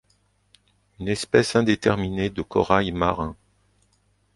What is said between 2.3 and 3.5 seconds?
de corail marin.